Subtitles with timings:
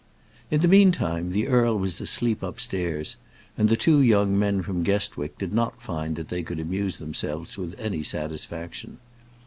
[0.49, 3.17] In the meantime, the earl was asleep upstairs,
[3.55, 7.55] and the two young men from Guestwick did not find that they could amuse themselves
[7.55, 8.97] with any satisfaction.